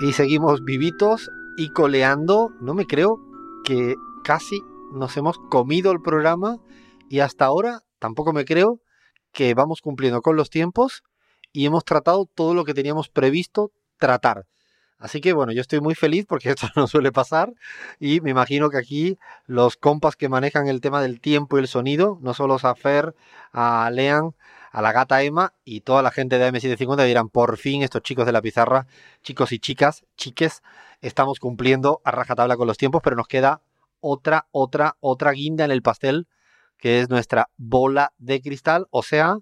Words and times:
y 0.00 0.12
seguimos 0.12 0.64
vivitos 0.64 1.30
y 1.56 1.70
coleando. 1.70 2.50
No 2.60 2.74
me 2.74 2.86
creo 2.86 3.18
que 3.64 3.96
casi 4.22 4.62
nos 4.92 5.16
hemos 5.16 5.38
comido 5.50 5.92
el 5.92 6.00
programa 6.00 6.58
y 7.08 7.20
hasta 7.20 7.46
ahora 7.46 7.80
tampoco 7.98 8.32
me 8.32 8.44
creo 8.44 8.80
que 9.32 9.54
vamos 9.54 9.80
cumpliendo 9.80 10.22
con 10.22 10.36
los 10.36 10.50
tiempos 10.50 11.02
y 11.52 11.66
hemos 11.66 11.84
tratado 11.84 12.26
todo 12.32 12.54
lo 12.54 12.64
que 12.64 12.74
teníamos 12.74 13.08
previsto 13.08 13.72
tratar. 13.98 14.46
Así 14.98 15.20
que 15.20 15.32
bueno, 15.32 15.52
yo 15.52 15.60
estoy 15.60 15.80
muy 15.80 15.94
feliz 15.94 16.26
porque 16.28 16.50
esto 16.50 16.68
no 16.76 16.86
suele 16.86 17.12
pasar 17.12 17.52
y 17.98 18.20
me 18.20 18.30
imagino 18.30 18.70
que 18.70 18.78
aquí 18.78 19.18
los 19.46 19.76
compas 19.76 20.16
que 20.16 20.28
manejan 20.28 20.68
el 20.68 20.80
tema 20.80 21.02
del 21.02 21.20
tiempo 21.20 21.56
y 21.56 21.60
el 21.62 21.68
sonido, 21.68 22.18
no 22.20 22.34
solo 22.34 22.56
a 22.62 22.74
Fer, 22.74 23.14
a 23.52 23.90
Lean, 23.92 24.32
a 24.70 24.82
la 24.82 24.92
gata 24.92 25.22
Emma 25.22 25.54
y 25.64 25.80
toda 25.80 26.02
la 26.02 26.10
gente 26.10 26.38
de 26.38 26.52
M750 26.52 27.04
dirán, 27.04 27.28
por 27.28 27.56
fin 27.56 27.82
estos 27.82 28.02
chicos 28.02 28.26
de 28.26 28.32
la 28.32 28.42
pizarra, 28.42 28.86
chicos 29.22 29.52
y 29.52 29.58
chicas, 29.58 30.04
chiques, 30.16 30.62
estamos 31.00 31.38
cumpliendo 31.38 32.00
a 32.04 32.10
rajatabla 32.10 32.56
con 32.56 32.66
los 32.66 32.78
tiempos, 32.78 33.00
pero 33.02 33.16
nos 33.16 33.28
queda 33.28 33.62
otra, 34.00 34.46
otra, 34.50 34.96
otra 35.00 35.32
guinda 35.32 35.64
en 35.64 35.70
el 35.70 35.82
pastel, 35.82 36.26
que 36.76 37.00
es 37.00 37.08
nuestra 37.08 37.48
bola 37.56 38.12
de 38.18 38.40
cristal, 38.40 38.86
o 38.90 39.02
sea, 39.02 39.38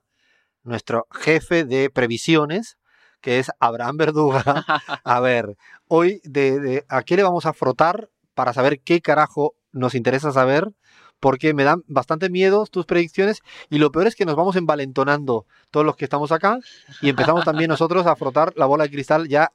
nuestro 0.63 1.07
jefe 1.13 1.65
de 1.65 1.91
previsiones, 1.91 2.79
que 3.21 3.39
es 3.39 3.51
Abraham 3.61 3.97
Verduga. 3.97 4.43
A 5.05 5.21
ver, 5.21 5.57
hoy, 5.89 6.21
de, 6.25 6.85
¿a 6.89 7.03
qué 7.03 7.17
le 7.17 7.23
vamos 7.23 7.47
a 7.47 7.53
frotar 7.53 8.11
para 8.35 8.53
saber 8.53 8.81
qué 8.81 9.01
carajo 9.01 9.55
nos 9.73 9.95
interesa 9.95 10.33
saber? 10.33 10.71
Porque 11.21 11.55
me 11.55 11.65
dan 11.65 11.83
bastante 11.87 12.29
miedo 12.29 12.67
tus 12.67 12.87
predicciones 12.87 13.41
y 13.71 13.79
lo 13.79 13.91
peor 13.91 14.07
es 14.07 14.15
que 14.15 14.27
nos 14.27 14.37
vamos 14.37 14.57
envalentonando 14.57 15.47
todos 15.71 15.87
los 15.87 15.97
que 15.97 16.05
estamos 16.05 16.31
acá 16.31 16.59
y 17.01 17.09
empezamos 17.09 17.45
también 17.45 17.69
nosotros 17.71 18.07
a 18.07 18.17
frotar 18.17 18.53
la 18.57 18.67
bola 18.67 18.85
de 18.85 18.91
cristal 18.91 19.29
ya 19.29 19.53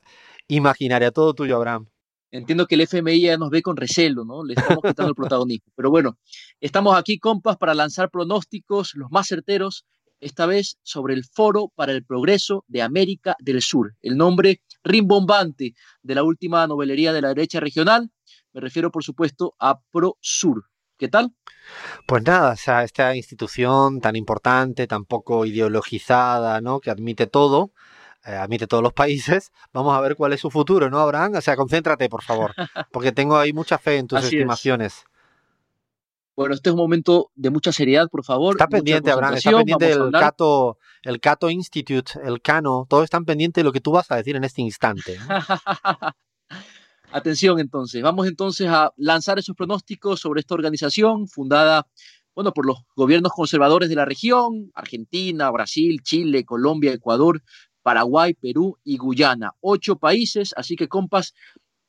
imaginaria. 0.48 1.12
Todo 1.12 1.34
tuyo, 1.34 1.56
Abraham. 1.56 1.88
Entiendo 2.32 2.66
que 2.66 2.76
el 2.76 2.82
FMI 2.82 3.22
ya 3.22 3.38
nos 3.38 3.50
ve 3.50 3.62
con 3.62 3.76
recelo, 3.76 4.24
¿no? 4.24 4.44
Le 4.46 4.54
estamos 4.54 4.82
quitando 4.82 5.10
el 5.10 5.16
protagonismo. 5.16 5.72
Pero 5.76 5.90
bueno, 5.90 6.18
estamos 6.62 6.98
aquí, 6.98 7.20
compas, 7.20 7.58
para 7.58 7.74
lanzar 7.74 8.10
pronósticos 8.10 8.94
los 8.96 9.12
más 9.12 9.28
certeros 9.28 9.86
esta 10.22 10.46
vez 10.46 10.78
sobre 10.84 11.14
el 11.14 11.26
Foro 11.26 11.74
para 11.76 11.92
el 11.92 12.06
Progreso 12.06 12.64
de 12.68 12.82
América 12.84 13.36
del 13.40 13.62
Sur, 13.62 13.96
el 14.02 14.16
nombre 14.16 14.62
rimbombante 14.84 15.74
de 16.04 16.16
la 16.16 16.24
última 16.24 16.66
novelería 16.68 17.12
de 17.12 17.22
la 17.22 17.30
derecha 17.30 17.60
regional. 17.60 18.10
Me 18.54 18.62
refiero, 18.62 18.92
por 18.92 19.04
supuesto, 19.04 19.56
a 19.60 19.82
ProSur. 19.92 20.71
¿Qué 21.02 21.08
tal? 21.08 21.34
Pues 22.06 22.22
nada, 22.22 22.52
o 22.52 22.56
sea, 22.56 22.84
esta 22.84 23.16
institución 23.16 24.02
tan 24.02 24.16
importante, 24.16 24.86
tan 24.86 25.04
poco 25.04 25.48
ideologizada, 25.48 26.62
¿no? 26.62 26.80
Que 26.80 26.92
admite 26.92 27.26
todo, 27.26 27.72
eh, 28.24 28.36
admite 28.36 28.68
todos 28.68 28.84
los 28.84 28.94
países. 28.94 29.52
Vamos 29.74 29.98
a 29.98 30.02
ver 30.02 30.16
cuál 30.16 30.34
es 30.34 30.42
su 30.42 30.52
futuro, 30.52 30.92
¿no, 30.92 31.00
Abraham? 31.00 31.34
O 31.38 31.42
sea, 31.42 31.56
concéntrate, 31.56 32.08
por 32.08 32.22
favor, 32.22 32.54
porque 32.92 33.12
tengo 33.12 33.36
ahí 33.36 33.52
mucha 33.52 33.80
fe 33.80 33.98
en 33.98 34.06
tus 34.08 34.24
estimaciones. 34.24 35.06
Bueno, 36.36 36.54
este 36.54 36.70
es 36.70 36.74
un 36.74 36.82
momento 36.82 37.32
de 37.34 37.50
mucha 37.50 37.72
seriedad, 37.72 38.08
por 38.08 38.24
favor. 38.24 38.54
Está 38.54 38.68
pendiente, 38.68 39.10
Abraham, 39.10 39.34
está 39.34 39.58
pendiente 39.58 39.92
el 39.94 40.12
Cato, 40.12 40.78
el 41.02 41.20
Cato 41.20 41.50
Institute, 41.50 42.12
el 42.24 42.44
Cano, 42.44 42.86
todos 42.88 43.06
están 43.06 43.26
pendientes 43.26 43.64
de 43.64 43.66
lo 43.66 43.72
que 43.72 43.82
tú 43.82 43.92
vas 43.92 44.12
a 44.12 44.18
decir 44.18 44.36
en 44.36 44.44
este 44.44 44.62
instante. 44.62 45.18
Atención 47.14 47.60
entonces, 47.60 48.02
vamos 48.02 48.26
entonces 48.26 48.68
a 48.70 48.94
lanzar 48.96 49.38
esos 49.38 49.56
pronósticos 49.56 50.22
sobre 50.22 50.40
esta 50.40 50.54
organización 50.54 51.28
fundada, 51.28 51.86
bueno, 52.34 52.54
por 52.54 52.66
los 52.66 52.78
gobiernos 52.96 53.34
conservadores 53.34 53.90
de 53.90 53.96
la 53.96 54.06
región, 54.06 54.72
Argentina, 54.74 55.52
Brasil, 55.52 56.00
Chile, 56.04 56.46
Colombia, 56.46 56.94
Ecuador, 56.94 57.44
Paraguay, 57.82 58.34
Perú 58.34 58.78
y 58.86 58.98
Guyana. 58.98 59.52
Ocho 59.60 59.98
países, 59.98 60.54
así 60.56 60.78
que 60.78 60.88
compas, 60.88 61.34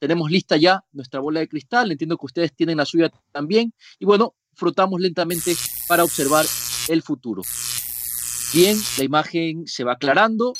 tenemos 0.00 0.28
lista 0.28 0.56
ya 0.56 0.84
nuestra 0.91 1.20
bola 1.20 1.39
de 1.39 1.48
cristal, 1.48 1.93
entiendo 1.93 2.17
que 2.17 2.27
ustedes 2.27 2.53
tienen 2.53 2.78
la 2.78 2.84
suya 2.84 3.12
también, 3.31 3.73
y 4.00 4.05
bueno, 4.05 4.34
frotamos 4.55 5.00
lentamente 5.00 5.55
para 5.87 6.03
observar 6.03 6.44
el 6.88 7.03
futuro. 7.03 7.43
Bien, 8.53 8.77
la 8.99 9.05
imagen 9.05 9.66
se 9.66 9.84
va 9.84 9.93
aclarando, 9.93 10.53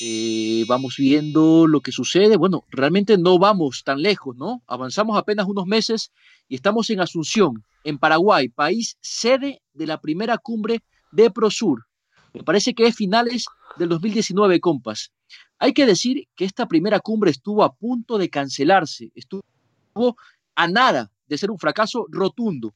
eh, 0.00 0.64
vamos 0.66 0.96
viendo 0.96 1.66
lo 1.66 1.80
que 1.80 1.92
sucede. 1.92 2.36
Bueno, 2.36 2.64
realmente 2.70 3.18
no 3.18 3.38
vamos 3.38 3.82
tan 3.84 4.00
lejos, 4.00 4.34
¿no? 4.36 4.62
Avanzamos 4.66 5.18
apenas 5.18 5.46
unos 5.46 5.66
meses 5.66 6.10
y 6.48 6.54
estamos 6.54 6.88
en 6.88 7.00
Asunción, 7.00 7.64
en 7.84 7.98
Paraguay, 7.98 8.48
país 8.48 8.96
sede 9.00 9.60
de 9.74 9.86
la 9.86 10.00
primera 10.00 10.38
cumbre 10.38 10.82
de 11.12 11.30
Prosur. 11.30 11.86
Me 12.32 12.42
parece 12.42 12.74
que 12.74 12.86
es 12.86 12.96
finales 12.96 13.44
del 13.76 13.90
2019, 13.90 14.60
compas. 14.60 15.12
Hay 15.58 15.74
que 15.74 15.84
decir 15.84 16.26
que 16.34 16.46
esta 16.46 16.66
primera 16.66 17.00
cumbre 17.00 17.30
estuvo 17.30 17.62
a 17.62 17.74
punto 17.74 18.16
de 18.16 18.30
cancelarse, 18.30 19.12
estuvo 19.14 19.44
a 20.54 20.66
nada 20.66 21.10
de 21.26 21.36
ser 21.36 21.50
un 21.50 21.58
fracaso 21.58 22.06
rotundo. 22.08 22.74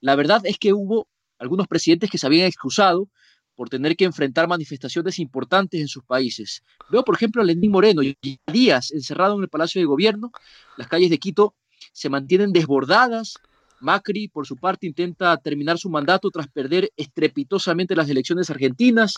La 0.00 0.16
verdad 0.16 0.42
es 0.44 0.58
que 0.58 0.72
hubo 0.72 1.06
algunos 1.38 1.68
presidentes 1.68 2.10
que 2.10 2.18
se 2.18 2.26
habían 2.26 2.46
excusado 2.46 3.08
por 3.54 3.68
tener 3.68 3.96
que 3.96 4.04
enfrentar 4.04 4.48
manifestaciones 4.48 5.18
importantes 5.18 5.80
en 5.80 5.88
sus 5.88 6.04
países. 6.04 6.62
Veo, 6.90 7.04
por 7.04 7.14
ejemplo, 7.14 7.42
a 7.42 7.44
Lenín 7.44 7.70
Moreno, 7.70 8.02
y 8.02 8.16
días 8.52 8.92
encerrado 8.92 9.36
en 9.36 9.42
el 9.42 9.48
Palacio 9.48 9.80
de 9.80 9.86
Gobierno, 9.86 10.32
las 10.76 10.88
calles 10.88 11.10
de 11.10 11.18
Quito 11.18 11.54
se 11.92 12.08
mantienen 12.08 12.52
desbordadas. 12.52 13.34
Macri, 13.80 14.28
por 14.28 14.46
su 14.46 14.56
parte, 14.56 14.86
intenta 14.86 15.36
terminar 15.36 15.78
su 15.78 15.90
mandato 15.90 16.30
tras 16.30 16.48
perder 16.48 16.90
estrepitosamente 16.96 17.94
las 17.94 18.08
elecciones 18.08 18.50
argentinas. 18.50 19.14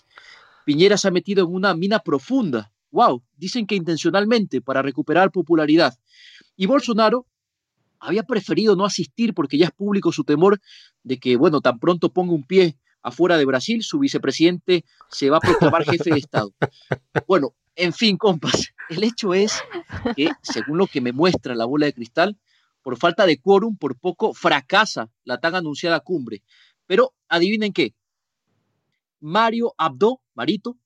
Piñera 0.64 0.96
se 0.96 1.08
ha 1.08 1.12
metido 1.12 1.44
en 1.44 1.54
una 1.54 1.74
mina 1.74 2.00
profunda 2.00 2.72
wow, 2.96 3.22
dicen 3.36 3.66
que 3.66 3.74
intencionalmente 3.74 4.60
para 4.62 4.82
recuperar 4.82 5.30
popularidad. 5.30 5.94
Y 6.56 6.64
Bolsonaro 6.66 7.26
había 8.00 8.22
preferido 8.22 8.74
no 8.74 8.84
asistir 8.84 9.34
porque 9.34 9.58
ya 9.58 9.66
es 9.66 9.72
público 9.72 10.12
su 10.12 10.24
temor 10.24 10.60
de 11.02 11.18
que, 11.18 11.36
bueno, 11.36 11.60
tan 11.60 11.78
pronto 11.78 12.12
ponga 12.12 12.32
un 12.32 12.44
pie 12.44 12.78
afuera 13.06 13.38
de 13.38 13.44
Brasil, 13.44 13.84
su 13.84 14.00
vicepresidente 14.00 14.84
se 15.08 15.30
va 15.30 15.36
a 15.36 15.40
proclamar 15.40 15.84
jefe 15.84 16.10
de 16.10 16.18
Estado. 16.18 16.52
Bueno, 17.28 17.54
en 17.76 17.92
fin, 17.92 18.16
compas, 18.16 18.72
el 18.88 19.04
hecho 19.04 19.32
es 19.32 19.62
que, 20.16 20.30
según 20.42 20.78
lo 20.78 20.88
que 20.88 21.00
me 21.00 21.12
muestra 21.12 21.54
la 21.54 21.66
bola 21.66 21.86
de 21.86 21.92
cristal, 21.92 22.36
por 22.82 22.96
falta 22.98 23.24
de 23.24 23.38
quórum, 23.38 23.76
por 23.76 23.96
poco 23.96 24.34
fracasa 24.34 25.08
la 25.22 25.38
tan 25.38 25.54
anunciada 25.54 26.00
cumbre. 26.00 26.42
Pero 26.86 27.14
adivinen 27.28 27.72
qué, 27.72 27.94
Mario 29.20 29.72
Abdo, 29.78 30.20
Marito, 30.34 30.76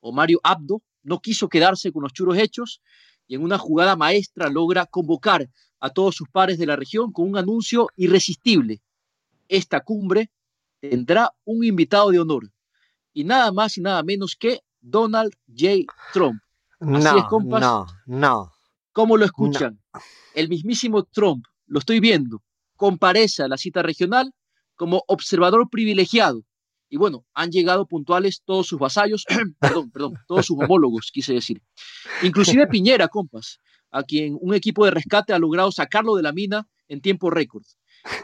o 0.00 0.12
Mario 0.12 0.40
Abdo, 0.42 0.82
no 1.04 1.20
quiso 1.20 1.48
quedarse 1.48 1.92
con 1.92 2.02
los 2.02 2.12
churos 2.12 2.38
hechos 2.38 2.82
y 3.28 3.36
en 3.36 3.42
una 3.42 3.56
jugada 3.56 3.94
maestra 3.94 4.48
logra 4.48 4.86
convocar 4.86 5.48
a 5.78 5.90
todos 5.90 6.16
sus 6.16 6.28
pares 6.28 6.58
de 6.58 6.66
la 6.66 6.74
región 6.74 7.12
con 7.12 7.28
un 7.28 7.38
anuncio 7.38 7.88
irresistible. 7.94 8.82
Esta 9.48 9.80
cumbre 9.80 10.32
tendrá 10.80 11.32
un 11.44 11.64
invitado 11.64 12.10
de 12.10 12.20
honor 12.20 12.50
y 13.12 13.24
nada 13.24 13.52
más 13.52 13.76
y 13.78 13.80
nada 13.80 14.02
menos 14.02 14.36
que 14.38 14.60
Donald 14.80 15.32
J. 15.48 15.92
Trump. 16.12 16.40
Así 16.80 16.90
no, 16.90 17.18
es, 17.18 17.24
compas. 17.24 17.60
No, 17.60 17.86
no. 18.06 18.52
¿Cómo 18.92 19.16
lo 19.16 19.24
escuchan? 19.24 19.80
El 20.34 20.48
mismísimo 20.48 21.04
Trump, 21.04 21.44
lo 21.66 21.78
estoy 21.78 22.00
viendo, 22.00 22.42
comparece 22.76 23.42
a 23.42 23.48
la 23.48 23.56
cita 23.56 23.82
regional 23.82 24.32
como 24.76 25.02
observador 25.06 25.68
privilegiado 25.70 26.44
y 26.90 26.96
bueno, 26.96 27.26
han 27.34 27.50
llegado 27.50 27.86
puntuales 27.86 28.42
todos 28.44 28.66
sus 28.66 28.78
vasallos, 28.78 29.24
perdón, 29.60 29.90
perdón, 29.90 30.14
todos 30.26 30.46
sus 30.46 30.58
homólogos, 30.58 31.10
quise 31.12 31.34
decir. 31.34 31.62
Inclusive 32.22 32.66
Piñera, 32.68 33.08
compas, 33.08 33.60
a 33.90 34.02
quien 34.02 34.36
un 34.40 34.54
equipo 34.54 34.84
de 34.84 34.92
rescate 34.92 35.32
ha 35.32 35.38
logrado 35.38 35.70
sacarlo 35.70 36.16
de 36.16 36.22
la 36.22 36.32
mina 36.32 36.66
en 36.88 37.00
tiempo 37.00 37.30
récord. 37.30 37.64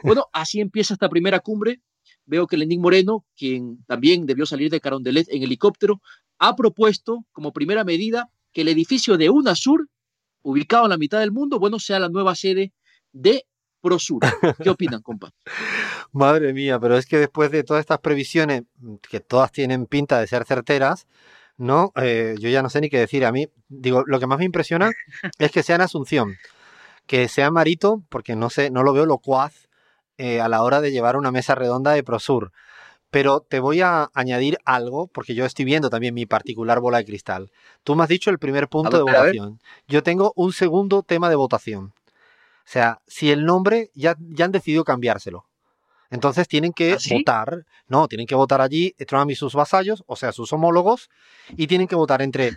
Bueno, 0.03 0.27
así 0.33 0.61
empieza 0.61 0.95
esta 0.95 1.09
primera 1.09 1.41
cumbre. 1.41 1.83
Veo 2.27 2.47
que 2.47 2.57
Lenín 2.57 2.81
Moreno, 2.81 3.25
quien 3.37 3.85
también 3.87 4.27
debió 4.27 4.47
salir 4.47 4.71
de 4.71 4.81
Carondelet 4.81 5.29
en 5.31 5.43
helicóptero, 5.43 6.01
ha 6.39 6.57
propuesto 6.57 7.25
como 7.33 7.53
primera 7.53 7.85
medida 7.85 8.31
que 8.53 8.63
el 8.63 8.69
edificio 8.69 9.17
de 9.17 9.31
UNASUR, 9.31 9.89
ubicado 10.43 10.85
en 10.85 10.91
la 10.91 10.99
mitad 10.99 11.21
del 11.21 11.33
mundo, 11.33 11.59
bueno, 11.59 11.79
sea 11.79 11.99
la 11.99 12.09
nueva 12.09 12.35
sede 12.35 12.73
de 13.13 13.47
Prosur. 13.81 14.23
¿Qué 14.63 14.71
opinan, 14.71 15.03
compa? 15.03 15.31
Madre 16.13 16.53
mía, 16.53 16.79
pero 16.81 16.97
es 16.97 17.07
que 17.07 17.19
después 17.19 17.51
de 17.51 17.65
todas 17.65 17.81
estas 17.81 17.99
previsiones, 17.99 18.63
que 19.11 19.21
todas 19.21 19.53
tienen 19.53 19.87
pinta 19.87 20.21
de 20.21 20.27
ser 20.27 20.45
certeras, 20.45 21.07
¿no? 21.57 21.93
Eh, 21.97 22.35
yo 22.39 22.49
ya 22.49 22.63
no 22.63 22.71
sé 22.71 22.81
ni 22.81 22.89
qué 22.89 22.99
decir. 22.99 23.25
A 23.25 23.33
mí, 23.33 23.49
digo, 23.69 24.03
lo 24.07 24.19
que 24.19 24.27
más 24.27 24.39
me 24.39 24.45
impresiona 24.45 24.91
es 25.39 25.51
que 25.51 25.63
sea 25.63 25.77
en 25.77 25.83
Asunción, 25.83 26.37
que 27.07 27.29
sea 27.29 27.51
Marito, 27.51 28.03
porque 28.09 28.37
no 28.37 28.49
sé, 28.49 28.71
no 28.71 28.83
lo 28.83 28.93
veo 28.93 29.07
locuaz 29.07 29.69
eh, 30.19 30.41
a 30.41 30.49
la 30.49 30.63
hora 30.63 30.81
de 30.81 30.93
llevar 30.93 31.17
una 31.17 31.31
mesa 31.31 31.55
redonda 31.55 31.93
de 31.93 32.03
Prosur. 32.03 32.53
Pero 33.11 33.41
te 33.41 33.61
voy 33.61 33.81
a 33.81 34.11
añadir 34.13 34.59
algo, 34.65 35.07
porque 35.07 35.35
yo 35.35 35.45
estoy 35.45 35.65
viendo 35.65 35.89
también 35.89 36.15
mi 36.15 36.27
particular 36.27 36.81
bola 36.81 36.99
de 36.99 37.05
cristal. 37.05 37.53
Tú 37.85 37.95
me 37.95 38.03
has 38.03 38.09
dicho 38.09 38.31
el 38.31 38.39
primer 38.39 38.69
punto 38.69 38.97
de 38.97 39.05
votación. 39.05 39.61
Yo 39.87 40.03
tengo 40.03 40.33
un 40.35 40.53
segundo 40.53 41.03
tema 41.03 41.29
de 41.29 41.37
votación. 41.37 41.93
O 42.65 42.67
sea, 42.67 43.01
si 43.07 43.31
el 43.31 43.45
nombre 43.45 43.91
ya, 43.95 44.17
ya 44.19 44.47
han 44.47 44.53
decidido 44.53 44.85
cambiárselo. 44.85 45.47
Entonces 46.11 46.49
tienen 46.49 46.73
que 46.73 46.95
¿Ah, 46.95 46.99
votar, 47.11 47.65
no, 47.89 48.09
tienen 48.09 48.27
que 48.27 48.35
votar 48.35 48.61
allí 48.61 48.95
Trump 49.07 49.31
y 49.31 49.35
sus 49.35 49.55
vasallos, 49.55 50.05
o 50.07 50.17
sea, 50.17 50.33
sus 50.33 50.53
homólogos, 50.53 51.11
y 51.57 51.67
tienen 51.67 51.89
que 51.89 51.97
votar 51.97 52.23
entre 52.23 52.57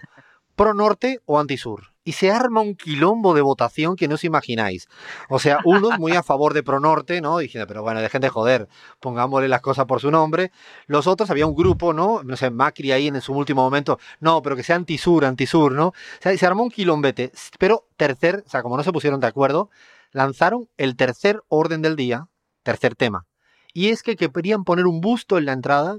pro 0.55 0.73
norte 0.73 1.21
o 1.25 1.39
anti-sur. 1.39 1.91
Y 2.07 2.13
se 2.13 2.31
arma 2.31 2.61
un 2.61 2.75
quilombo 2.75 3.33
de 3.33 3.41
votación 3.41 3.97
que 3.97 4.07
no 4.07 4.15
os 4.15 4.23
imagináis. 4.23 4.87
O 5.27 5.39
sea, 5.39 5.59
unos 5.65 5.99
muy 5.99 6.13
a 6.13 6.23
favor 6.23 6.53
de 6.53 6.63
Pronorte, 6.63 7.19
¿no? 7.19 7.39
Diciendo, 7.39 7.67
pero 7.67 7.83
bueno, 7.83 7.99
dejen 7.99 8.21
de 8.21 8.29
joder, 8.29 8.69
pongámosle 9.01 9.49
las 9.49 9.59
cosas 9.59 9.87
por 9.87 9.99
su 9.99 10.09
nombre. 10.09 10.53
Los 10.85 11.05
otros, 11.05 11.29
había 11.31 11.45
un 11.45 11.53
grupo, 11.53 11.91
¿no? 11.91 12.23
No 12.23 12.37
sé, 12.37 12.49
Macri 12.49 12.93
ahí 12.93 13.07
en 13.07 13.19
su 13.19 13.33
último 13.33 13.61
momento, 13.61 13.99
no, 14.21 14.41
pero 14.41 14.55
que 14.55 14.63
sea 14.63 14.77
antisur, 14.77 15.25
antisur, 15.25 15.73
¿no? 15.73 15.87
O 15.87 15.93
sea, 16.21 16.37
se 16.37 16.45
armó 16.45 16.63
un 16.63 16.69
quilombete. 16.69 17.33
Pero 17.59 17.89
tercer, 17.97 18.45
o 18.47 18.49
sea, 18.49 18.63
como 18.63 18.77
no 18.77 18.83
se 18.83 18.93
pusieron 18.93 19.19
de 19.19 19.27
acuerdo, 19.27 19.69
lanzaron 20.13 20.69
el 20.77 20.95
tercer 20.95 21.41
orden 21.49 21.81
del 21.81 21.97
día, 21.97 22.29
tercer 22.63 22.95
tema. 22.95 23.25
Y 23.73 23.89
es 23.89 24.01
que 24.01 24.15
querían 24.15 24.63
poner 24.63 24.87
un 24.87 25.01
busto 25.01 25.37
en 25.37 25.43
la 25.43 25.51
entrada 25.51 25.97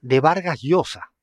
de 0.00 0.18
Vargas 0.18 0.62
Llosa. 0.62 1.13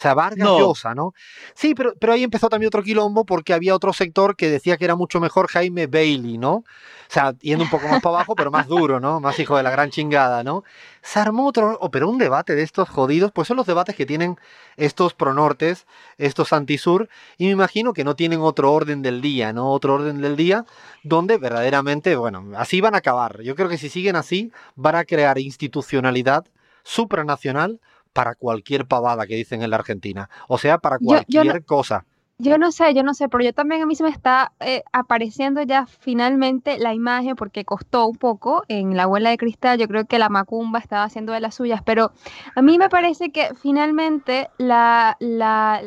O 0.00 0.02
sea, 0.02 0.14
Vargas 0.14 0.48
Llosa, 0.48 0.94
¿no? 0.94 1.12
Sí, 1.52 1.74
pero, 1.74 1.92
pero 2.00 2.14
ahí 2.14 2.22
empezó 2.22 2.48
también 2.48 2.68
otro 2.68 2.82
quilombo 2.82 3.26
porque 3.26 3.52
había 3.52 3.74
otro 3.74 3.92
sector 3.92 4.34
que 4.34 4.48
decía 4.48 4.78
que 4.78 4.86
era 4.86 4.96
mucho 4.96 5.20
mejor 5.20 5.48
Jaime 5.48 5.88
Bailey, 5.88 6.38
¿no? 6.38 6.52
O 6.52 6.64
sea, 7.12 7.34
yendo 7.42 7.64
un 7.64 7.70
poco 7.70 7.86
más 7.86 8.00
para 8.00 8.16
abajo, 8.16 8.34
pero 8.34 8.50
más 8.50 8.66
duro, 8.66 8.98
¿no? 8.98 9.20
Más 9.20 9.38
hijo 9.38 9.58
de 9.58 9.62
la 9.62 9.68
gran 9.68 9.90
chingada, 9.90 10.42
¿no? 10.42 10.64
Se 11.02 11.18
armó 11.18 11.46
otro, 11.46 11.76
oh, 11.82 11.90
pero 11.90 12.08
un 12.08 12.16
debate 12.16 12.54
de 12.54 12.62
estos 12.62 12.88
jodidos, 12.88 13.30
pues 13.30 13.46
son 13.46 13.58
los 13.58 13.66
debates 13.66 13.94
que 13.94 14.06
tienen 14.06 14.38
estos 14.78 15.12
pronortes, 15.12 15.86
estos 16.16 16.54
antisur, 16.54 17.10
y 17.36 17.44
me 17.44 17.50
imagino 17.50 17.92
que 17.92 18.02
no 18.02 18.16
tienen 18.16 18.40
otro 18.40 18.72
orden 18.72 19.02
del 19.02 19.20
día, 19.20 19.52
¿no? 19.52 19.70
Otro 19.70 19.96
orden 19.96 20.22
del 20.22 20.34
día 20.34 20.64
donde 21.02 21.36
verdaderamente, 21.36 22.16
bueno, 22.16 22.52
así 22.56 22.80
van 22.80 22.94
a 22.94 22.98
acabar. 22.98 23.42
Yo 23.42 23.54
creo 23.54 23.68
que 23.68 23.76
si 23.76 23.90
siguen 23.90 24.16
así, 24.16 24.50
van 24.76 24.94
a 24.94 25.04
crear 25.04 25.38
institucionalidad 25.38 26.46
supranacional 26.84 27.80
para 28.12 28.34
cualquier 28.34 28.86
pavada 28.86 29.26
que 29.26 29.36
dicen 29.36 29.62
en 29.62 29.70
la 29.70 29.76
Argentina. 29.76 30.28
O 30.48 30.58
sea, 30.58 30.78
para 30.78 30.98
cualquier 30.98 31.64
cosa. 31.64 32.04
Yo 32.42 32.56
no 32.56 32.72
sé, 32.72 32.94
yo 32.94 33.02
no 33.02 33.12
sé, 33.12 33.28
pero 33.28 33.44
yo 33.44 33.52
también 33.52 33.82
a 33.82 33.86
mí 33.86 33.94
se 33.94 34.02
me 34.02 34.08
está 34.08 34.52
eh, 34.60 34.82
apareciendo 34.92 35.60
ya 35.60 35.84
finalmente 35.84 36.78
la 36.78 36.94
imagen, 36.94 37.36
porque 37.36 37.66
costó 37.66 38.06
un 38.06 38.16
poco 38.16 38.62
en 38.68 38.96
la 38.96 39.02
abuela 39.02 39.28
de 39.28 39.36
cristal, 39.36 39.78
yo 39.78 39.86
creo 39.86 40.06
que 40.06 40.18
la 40.18 40.30
macumba 40.30 40.78
estaba 40.78 41.04
haciendo 41.04 41.34
de 41.34 41.40
las 41.40 41.56
suyas, 41.56 41.82
pero 41.84 42.12
a 42.54 42.62
mí 42.62 42.78
me 42.78 42.88
parece 42.88 43.30
que 43.30 43.50
finalmente 43.60 44.48
la, 44.56 45.18
la, 45.20 45.82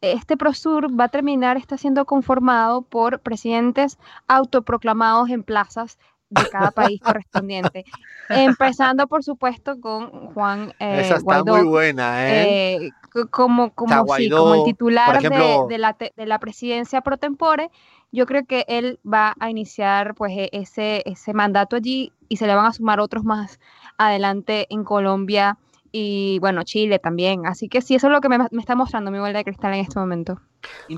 este 0.00 0.38
Prosur 0.38 0.98
va 0.98 1.04
a 1.04 1.08
terminar, 1.10 1.58
está 1.58 1.76
siendo 1.76 2.06
conformado 2.06 2.80
por 2.80 3.20
presidentes 3.20 3.98
autoproclamados 4.28 5.28
en 5.28 5.42
plazas 5.42 5.98
de 6.30 6.48
cada 6.50 6.70
país 6.70 7.00
correspondiente. 7.00 7.84
Empezando, 8.28 9.06
por 9.06 9.24
supuesto, 9.24 9.80
con 9.80 10.10
Juan 10.32 10.74
eh, 10.78 11.00
Esa 11.00 11.16
está 11.16 11.44
muy 11.44 11.64
buena, 11.64 12.28
¿eh? 12.28 12.76
eh 12.76 12.90
como, 13.30 13.70
como, 13.70 14.04
como 14.04 14.54
el 14.54 14.64
titular 14.64 15.20
de, 15.20 15.78
la, 15.78 15.96
de 16.16 16.26
la 16.26 16.38
presidencia 16.38 17.00
pro 17.00 17.16
tempore, 17.16 17.70
yo 18.12 18.26
creo 18.26 18.44
que 18.46 18.64
él 18.68 19.00
va 19.10 19.34
a 19.40 19.50
iniciar 19.50 20.14
pues 20.14 20.32
e, 20.36 20.50
ese, 20.52 21.02
ese 21.06 21.32
mandato 21.32 21.76
allí 21.76 22.12
y 22.28 22.36
se 22.36 22.46
le 22.46 22.54
van 22.54 22.66
a 22.66 22.72
sumar 22.72 23.00
otros 23.00 23.24
más 23.24 23.58
adelante 23.96 24.66
en 24.70 24.84
Colombia 24.84 25.58
y 25.90 26.38
bueno, 26.40 26.62
Chile 26.64 26.98
también. 26.98 27.46
Así 27.46 27.68
que 27.68 27.80
sí, 27.80 27.94
eso 27.94 28.08
es 28.08 28.12
lo 28.12 28.20
que 28.20 28.28
me, 28.28 28.38
está 28.58 28.74
mostrando 28.74 29.10
mi 29.10 29.18
bola 29.18 29.38
de 29.38 29.44
cristal 29.44 29.74
en 29.74 29.80
este 29.80 29.98
momento. 29.98 30.40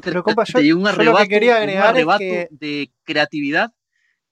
Pero, 0.03 0.23
compa, 0.23 0.45
yo, 0.63 0.77
un 0.77 0.87
arrebato, 0.87 1.29
quería 1.29 1.57
agregar 1.57 1.95
de 1.95 2.91
creatividad 3.05 3.73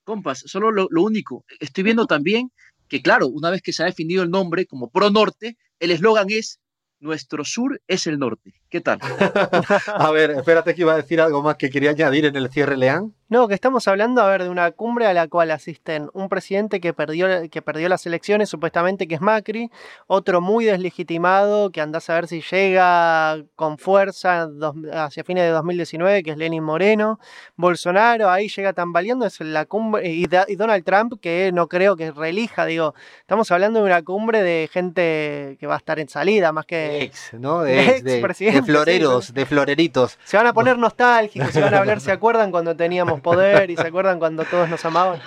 compas, 0.09 0.43
solo 0.47 0.71
lo, 0.71 1.03
único, 1.03 1.45
estoy 1.61 1.85
viendo 1.85 2.07
también 2.07 2.51
que, 2.89 3.03
claro, 3.03 3.29
una 3.29 3.51
vez 3.51 3.61
que 3.61 3.75
se 3.75 3.83
ha 3.83 3.87
definido 3.87 4.23
el 4.23 4.31
nombre 4.31 4.65
como 4.65 4.89
Pro 4.89 5.11
Norte, 5.11 5.59
el 5.81 5.91
eslogan 5.91 6.31
es 6.31 6.61
Nuestro 7.01 7.45
sur 7.45 7.81
es 7.87 8.09
el 8.09 8.19
norte. 8.19 8.55
¿Qué 8.71 8.81
tal? 8.81 8.99
a 9.87 10.11
ver, 10.11 10.31
espérate 10.31 10.75
que 10.75 10.81
iba 10.81 10.95
a 10.95 10.97
decir 10.97 11.21
algo 11.21 11.43
más 11.43 11.57
que 11.57 11.71
quería 11.71 11.91
añadir 11.91 12.25
en 12.25 12.35
el 12.35 12.49
cierre, 12.49 12.77
Leán. 12.77 13.15
No, 13.31 13.47
que 13.47 13.53
estamos 13.53 13.87
hablando, 13.89 14.23
a 14.23 14.31
ver, 14.31 14.43
de 14.43 14.49
una 14.49 14.71
cumbre 14.71 15.07
a 15.07 15.13
la 15.13 15.29
cual 15.29 15.51
asisten 15.51 16.09
un 16.15 16.31
presidente 16.31 16.81
que 16.81 16.95
perdió, 16.95 17.27
que 17.51 17.61
perdió 17.61 17.91
las 17.91 18.07
elecciones, 18.07 18.49
supuestamente 18.49 19.07
que 19.07 19.17
es 19.17 19.21
Macri, 19.21 19.71
otro 20.07 20.41
muy 20.41 20.65
deslegitimado, 20.65 21.71
que 21.71 21.83
andás 21.83 22.09
a 22.09 22.15
ver 22.15 22.27
si 22.27 22.41
llega 22.41 23.45
con 23.55 23.77
fuerza 23.77 24.49
hacia 24.95 25.25
fines 25.25 25.45
de 25.45 25.51
2019, 25.51 26.23
que 26.23 26.31
es 26.31 26.39
Lenin 26.39 26.65
Moreno, 26.65 27.21
Bolsonaro, 27.57 28.31
ahí 28.31 28.49
llega 28.49 28.73
tambaleando, 28.73 29.27
es 29.27 29.39
la 29.41 29.67
cumbre, 29.67 30.09
y, 30.09 30.25
Donald 30.57 30.83
Trump, 30.83 31.21
que 31.21 31.51
no 31.53 31.69
creo 31.69 31.97
que 31.97 32.11
relija, 32.11 32.65
digo, 32.65 32.95
estamos 33.21 33.51
hablando 33.51 33.81
de 33.81 33.85
una 33.85 34.03
cumbre 34.03 34.43
de 34.43 34.71
gente 34.73 35.59
que 35.61 35.67
va 35.67 35.75
a 35.75 35.79
estar 35.79 35.99
en 35.99 36.09
salida, 36.09 36.51
más 36.53 36.65
que... 36.65 37.03
Ex, 37.03 37.35
¿no? 37.35 37.61
De, 37.61 37.79
ex, 37.97 38.05
de, 38.05 38.23
de, 38.23 38.63
floreros, 38.65 39.35
de 39.35 39.45
floreritos. 39.45 40.19
Se 40.25 40.39
van 40.39 40.47
a 40.47 40.55
poner 40.55 40.79
nostálgicos, 40.79 41.51
se 41.51 41.61
van 41.61 41.75
a 41.75 41.79
hablar, 41.81 42.01
¿se 42.01 42.11
acuerdan 42.11 42.51
cuando 42.51 42.75
teníamos 42.75 43.18
poder 43.21 43.71
y 43.71 43.77
se 43.77 43.87
acuerdan 43.87 44.19
cuando 44.19 44.45
todos 44.45 44.69
nos 44.69 44.85
amaban. 44.85 45.21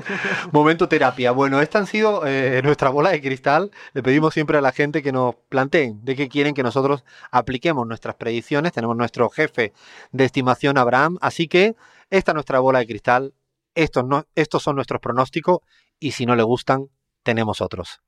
Momento 0.52 0.88
terapia. 0.88 1.32
Bueno, 1.32 1.60
esta 1.60 1.78
han 1.78 1.86
sido 1.86 2.26
eh, 2.26 2.60
nuestra 2.62 2.90
bola 2.90 3.10
de 3.10 3.20
cristal. 3.20 3.70
Le 3.92 4.02
pedimos 4.02 4.34
siempre 4.34 4.58
a 4.58 4.60
la 4.60 4.72
gente 4.72 5.02
que 5.02 5.12
nos 5.12 5.34
planteen 5.48 6.04
de 6.04 6.16
qué 6.16 6.28
quieren 6.28 6.54
que 6.54 6.62
nosotros 6.62 7.04
apliquemos 7.30 7.86
nuestras 7.86 8.14
predicciones. 8.16 8.72
Tenemos 8.72 8.96
nuestro 8.96 9.28
jefe 9.30 9.72
de 10.12 10.24
estimación, 10.24 10.78
Abraham. 10.78 11.18
Así 11.20 11.48
que 11.48 11.76
esta 12.10 12.32
es 12.32 12.34
nuestra 12.34 12.60
bola 12.60 12.80
de 12.80 12.86
cristal. 12.86 13.34
Estos, 13.74 14.04
no, 14.04 14.26
estos 14.34 14.62
son 14.62 14.76
nuestros 14.76 15.00
pronósticos 15.00 15.58
y 16.00 16.12
si 16.12 16.26
no 16.26 16.36
le 16.36 16.42
gustan, 16.42 16.88
tenemos 17.22 17.60
otros. 17.60 18.00